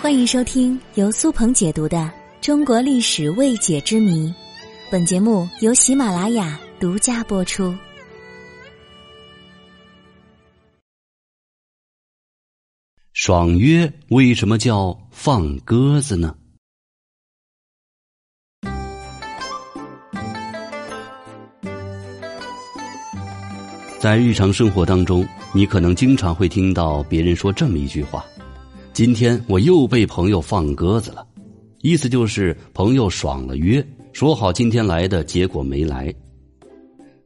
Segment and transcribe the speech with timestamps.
[0.00, 1.98] 欢迎收听由苏鹏解读的
[2.40, 4.28] 《中国历史未解之谜》，
[4.90, 7.74] 本节目由喜马拉雅独家播出。
[13.12, 16.34] 爽约为什么叫放鸽子呢？
[23.98, 28.24] 在日常生活当中，你可能经常会听到别人说这么一句话。
[28.92, 31.24] 今天我又被朋友放鸽子了，
[31.80, 36.12] 意思就是朋友爽了约，说好今天来的，结果没来。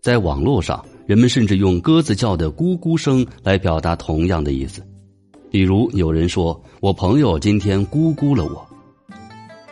[0.00, 4.82] 在网络上，人们甚至用鸽子叫的咕咕声来表达同样的意思。
[5.50, 8.66] 比如有人说我朋友今天咕咕了我，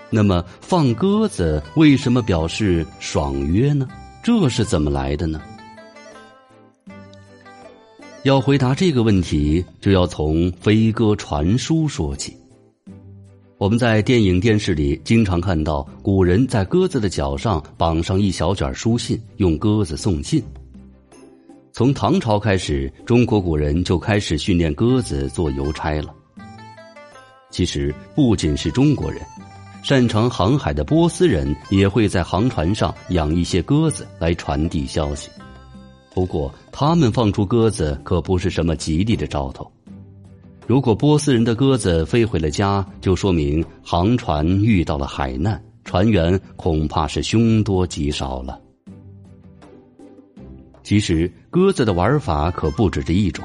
[0.09, 3.89] 那么放鸽子为什么表示爽约呢？
[4.23, 5.41] 这是怎么来的呢？
[8.23, 12.37] 要回答这个问题，就要从飞鸽传书说起。
[13.57, 20.43] 我们在电影、电视里经常看到古人在鸽子的脚上绑上一小卷书信，用鸽子送信。
[21.73, 26.15] 从唐朝开始，中国古人就开始训练鸽子做邮差了。
[27.51, 29.23] 其实，不仅是中国人，
[29.83, 35.31] 擅长航海的波斯人也会在航船上养一些鸽子来传递消息。
[36.13, 39.71] 不过，他们放出鸽子可不是什么吉利的兆头。
[40.67, 48.61] 如果波斯人的鸽子飞回了家，就说明航船遇到了海难，船员恐怕是凶多吉少了。
[50.83, 53.45] 其实，鸽子的玩法可不止这一种。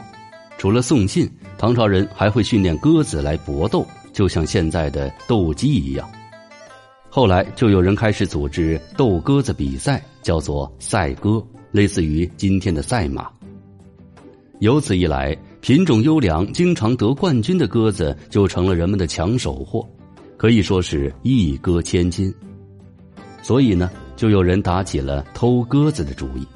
[0.58, 6.09] 除了送信，唐朝人还会训练鸽子来搏斗，就像现在的斗鸡一样。
[7.09, 11.45] 后来，就有人开始组织斗鸽子比赛，叫做赛鸽。
[11.76, 13.30] 类似于今天的赛马。
[14.59, 19.86] 由此一来，品种优良、经常得冠军的鸽子就成了人们的抢手货，
[20.38, 22.34] 可以说是一鸽千金。
[23.42, 26.48] 所以呢，就有人打起了偷鸽子的主意。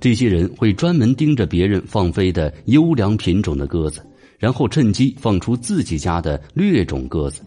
[0.00, 4.00] 这些人会专门盯着别人放飞的优良品种的鸽子，
[4.38, 7.42] 然后趁机放出自己家的劣种鸽子。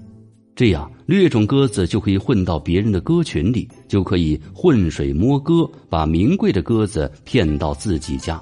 [0.55, 8.39] 这样，劣种鸽子就可以混到别人的鸽群里，就可以浑水摸鸽，把名贵的鸽子骗到自己家。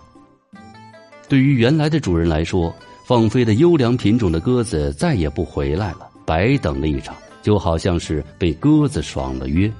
[1.29, 2.75] 对于原来的主人来说，
[3.07, 9.71] 放飞的优良品种的鸽子再也不回来了，白等了一场，就好像是被鸽子爽了约。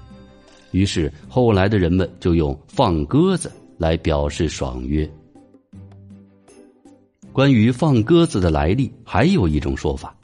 [0.71, 5.09] 于是，后来的人们就用放鸽子来表示爽约。
[7.33, 10.15] 关于放鸽子的来历，还有一种说法，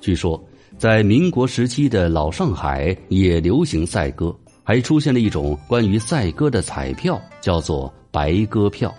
[0.00, 0.44] 据说。
[0.80, 8.90] 在民国时期的老上海也流行赛鸽，还出现了一种关于赛鸽的彩票，叫做白鸽票。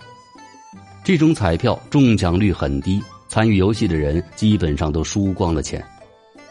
[1.04, 5.84] 这种彩票中奖率很低，参与游戏的人基本上都输光了钱，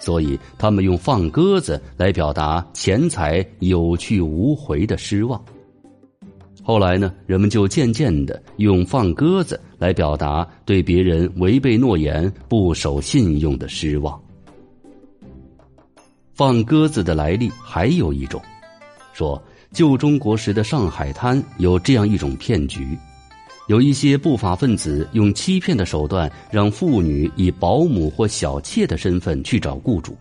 [0.01, 5.41] 所以他们用放鸽子来表达钱财有去无回的失望。
[6.61, 14.21] 后来呢，人们就渐渐的用放鸽子来表达对别人违背诺言、不守信用的失望。
[16.41, 18.41] 放鸽子的来历还有一种，
[19.13, 19.39] 说
[19.73, 22.97] 旧中国时的上海滩有这样一种骗局，
[23.69, 30.17] 有一些不法分子用欺骗的手段让妇女以保姆或小妾的身份去找雇主，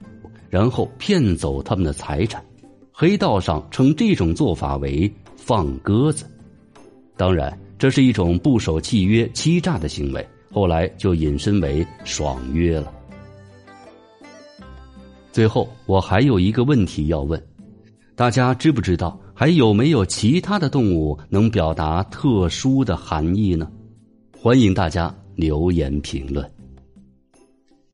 [0.49, 2.43] 然后骗走他们的财产，
[2.91, 6.25] 黑道上称这种做法为放鸽子。
[7.15, 12.91] 当然，这是一种不守契约、欺诈的行为，后来就引申为爽约了。
[15.31, 17.41] 最后，我还有一个问题要问：
[18.15, 23.69] 大家知不知道还有没有其他的动物能表达特殊的含义呢？
[24.37, 26.58] 欢迎大家留言评论。